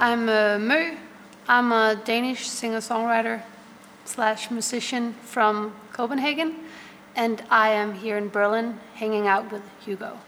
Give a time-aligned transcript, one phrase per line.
[0.00, 0.94] I'm uh.
[1.48, 3.42] I'm a Danish singer-songwriter
[4.04, 6.54] slash musician from Copenhagen,
[7.16, 10.18] and I am here in Berlin hanging out with Hugo.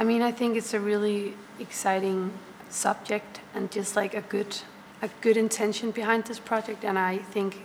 [0.00, 2.32] I mean, I think it's a really exciting
[2.70, 4.56] subject and just like a good,
[5.00, 7.62] a good intention behind this project, and I think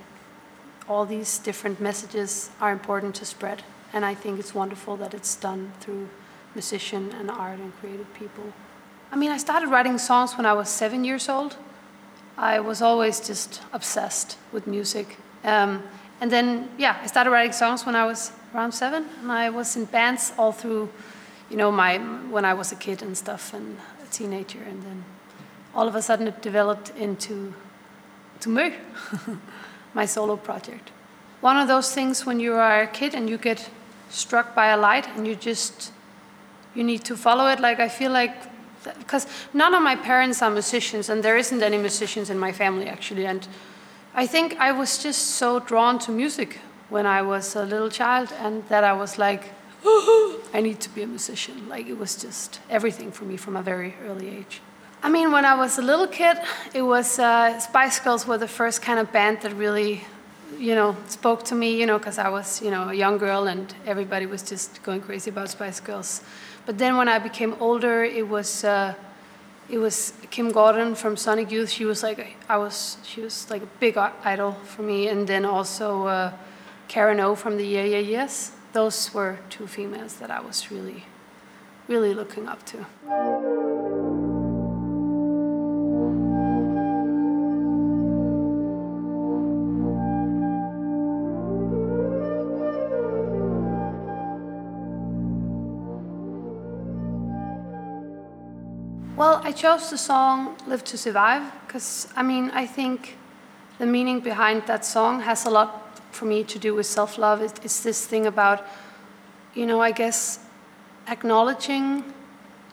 [0.88, 5.36] all these different messages are important to spread, and I think it's wonderful that it's
[5.36, 6.09] done through
[6.54, 8.54] musician and art and creative people.
[9.16, 11.55] I mean, I started writing songs when I was seven years old.
[12.38, 15.17] I was always just obsessed with music.
[15.45, 15.84] Um,
[16.20, 19.77] and then, yeah, I started writing songs when I was around seven, and I was
[19.77, 20.90] in bands all through,
[21.49, 21.98] you know, my
[22.30, 25.05] when I was a kid and stuff, and a teenager, and then
[25.73, 27.54] all of a sudden it developed into
[28.41, 28.73] to Mø,
[29.93, 30.91] my solo project.
[31.40, 33.70] One of those things when you are a kid and you get
[34.09, 35.93] struck by a light and you just
[36.73, 37.62] you need to follow it.
[37.62, 38.55] Like I feel like
[38.98, 42.87] because none of my parents are musicians, and there isn't any musicians in my family
[42.87, 43.48] actually, and
[44.13, 48.34] I think I was just so drawn to music when I was a little child,
[48.40, 49.51] and that I was like,
[50.54, 51.68] I need to be a musician.
[51.70, 54.62] Like it was just everything for me from a very early age.
[55.04, 56.38] I mean, when I was a little kid,
[56.73, 60.04] it was uh, Spice Girls were the first kind of band that really,
[60.57, 61.79] you know, spoke to me.
[61.79, 65.01] You know, because I was, you know, a young girl, and everybody was just going
[65.01, 66.22] crazy about Spice Girls.
[66.66, 68.63] But then when I became older, it was.
[68.63, 68.94] Uh,
[69.69, 71.69] it was Kim Gordon from Sonic Youth.
[71.69, 75.46] She was like I was she was like a big idol for me, and then
[75.46, 76.31] also uh,
[76.88, 78.51] Karen O from the Yeah Yeah Yeahs.
[78.73, 81.06] Those were two females that I was really,
[81.88, 83.65] really looking up to.
[99.18, 103.16] Well, I chose the song Live to Survive because, I mean, I think
[103.80, 107.41] the meaning behind that song has a lot for me to do with self love.
[107.41, 108.67] It's this thing about,
[109.53, 110.39] you know, I guess
[111.07, 112.03] acknowledging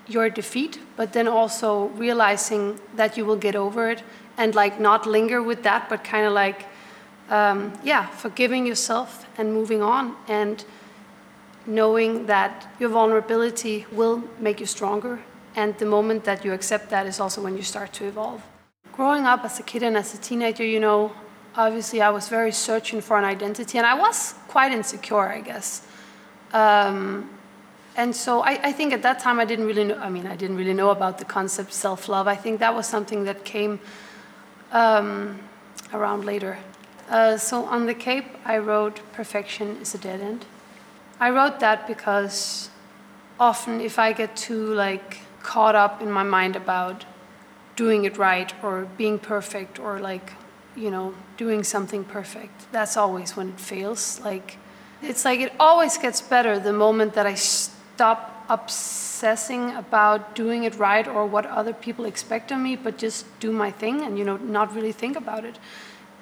[0.09, 4.03] your defeat, but then also realizing that you will get over it
[4.37, 6.67] and like not linger with that, but kind of like,
[7.31, 10.65] um, yeah, forgiving yourself and moving on and
[11.67, 15.21] knowing that your vulnerability will make you stronger
[15.55, 18.43] and the moment that you accept that is also when you start to evolve.
[18.93, 21.13] Growing up as a kid and as a teenager, you know,
[21.57, 25.87] obviously I was very searching for an identity, and I was quite insecure, I guess.
[26.53, 27.31] Um,
[27.97, 30.37] and so I, I, think at that time I didn't really know, I mean, I
[30.37, 32.27] didn't really know about the concept self love.
[32.27, 33.81] I think that was something that came
[34.71, 35.39] um,
[35.93, 36.59] around later.
[37.09, 40.47] Uh, so on the Cape, I wrote Perfection is a Dead End.
[41.21, 42.71] I wrote that because
[43.39, 47.05] often if I get too like caught up in my mind about
[47.77, 50.33] doing it right or being perfect or like
[50.77, 52.71] you know doing something perfect.
[52.73, 54.21] That's always when it fails.
[54.21, 54.59] Like
[55.03, 60.75] it's like it always gets better the moment that i stop obsessing about doing it
[60.77, 64.25] right or what other people expect of me but just do my thing and you
[64.25, 65.59] know not really think about it.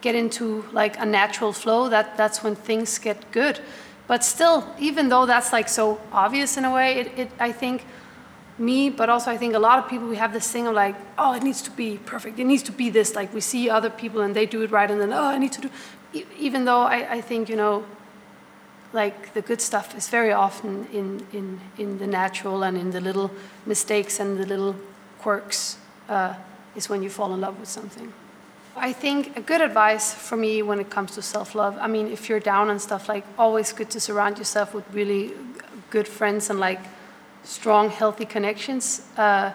[0.00, 3.60] Get into like a natural flow that that's when things get good.
[4.06, 7.84] But still even though that's like so obvious in a way it, it i think
[8.60, 10.94] me, but also I think a lot of people, we have this thing of like,
[11.18, 12.38] oh, it needs to be perfect.
[12.38, 13.16] It needs to be this.
[13.16, 15.52] Like we see other people and they do it right, and then, oh, I need
[15.52, 15.70] to do.
[16.38, 17.84] Even though I, I think, you know,
[18.92, 23.00] like the good stuff is very often in, in, in the natural and in the
[23.00, 23.30] little
[23.64, 24.74] mistakes and the little
[25.20, 25.78] quirks
[26.08, 26.34] uh,
[26.74, 28.12] is when you fall in love with something.
[28.76, 32.08] I think a good advice for me when it comes to self love, I mean,
[32.08, 35.32] if you're down and stuff, like always good to surround yourself with really
[35.90, 36.80] good friends and like
[37.42, 39.02] strong, healthy connections.
[39.16, 39.52] Uh,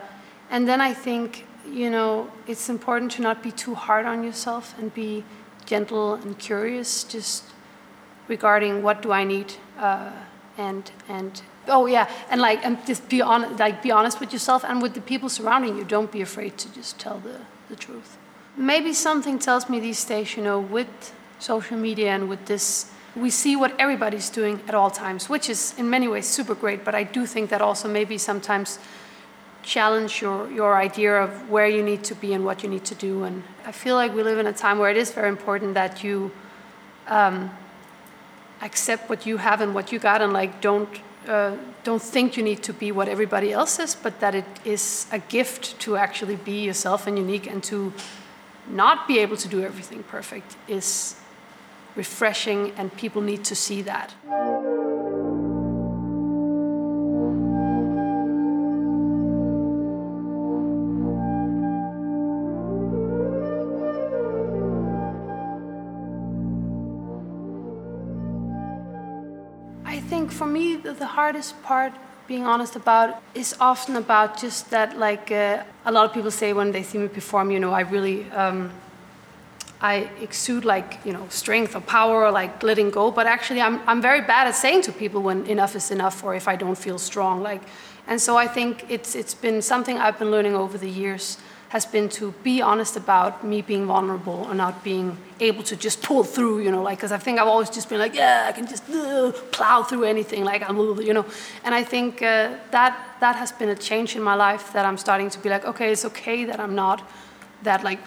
[0.50, 4.78] and then I think, you know, it's important to not be too hard on yourself
[4.78, 5.24] and be
[5.66, 7.44] gentle and curious, just
[8.28, 10.12] regarding what do I need, uh,
[10.58, 14.64] and and oh yeah, and like and just be on like be honest with yourself
[14.64, 15.84] and with the people surrounding you.
[15.84, 18.18] Don't be afraid to just tell the the truth.
[18.58, 23.30] Maybe something tells me these days, you know, with social media and with this we
[23.30, 26.84] see what everybody's doing at all times, which is in many ways super great.
[26.84, 28.80] But I do think that also maybe sometimes
[29.64, 32.96] challenge your, your idea of where you need to be and what you need to
[32.96, 33.24] do.
[33.24, 36.04] And I feel like we live in a time where it is very important that
[36.04, 36.32] you
[37.08, 37.50] um,
[38.62, 40.90] accept what you have and what you got, and like don't
[41.28, 45.08] uh, don't think you need to be what everybody else is, but that it is
[45.12, 47.92] a gift to actually be yourself and unique, and to
[48.68, 51.16] not be able to do everything perfect is
[51.96, 54.14] refreshing, and people need to see that.
[69.86, 71.94] I think for me, the hardest part
[72.28, 76.54] being honest about is often about just that like uh, a lot of people say
[76.54, 78.72] when they see me perform you know i really um,
[79.82, 83.80] i exude like you know strength or power or like letting go but actually I'm,
[83.88, 86.78] I'm very bad at saying to people when enough is enough or if i don't
[86.78, 87.62] feel strong like
[88.08, 91.38] and so i think it's it's been something i've been learning over the years
[91.70, 96.02] has been to be honest about me being vulnerable and not being able to just
[96.02, 98.52] pull through, you know, like, because I think I've always just been like, yeah, I
[98.54, 101.26] can just uh, plow through anything, like, I'm, you know.
[101.66, 104.98] And I think uh, that, that has been a change in my life that I'm
[104.98, 107.02] starting to be like, okay, it's okay that I'm not
[107.64, 108.00] that, like,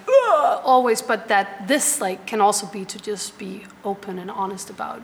[0.65, 5.03] always, but that this, like, can also be to just be open and honest about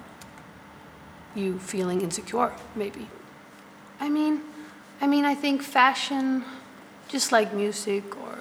[1.34, 3.08] you feeling insecure, maybe.
[4.00, 4.40] I mean,
[5.00, 6.44] I mean, I think fashion,
[7.08, 8.38] just like music or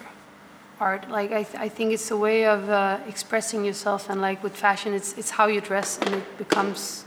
[0.80, 1.10] art.
[1.10, 4.56] Like I, th- I think it's a way of uh, expressing yourself, and like with
[4.56, 7.06] fashion, it's it's how you dress, and it becomes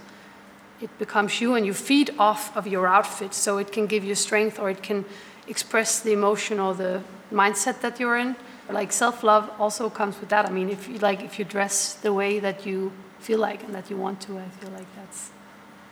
[0.81, 3.35] it becomes you, and you feed off of your outfit.
[3.35, 5.05] So it can give you strength, or it can
[5.49, 7.03] express the emotion or the
[7.33, 8.37] mindset that you're in.
[8.71, 10.47] Like self-love also comes with that.
[10.47, 13.75] I mean, if you like, if you dress the way that you feel like and
[13.75, 15.31] that you want to, I feel like that's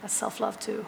[0.02, 0.84] that's self-love too.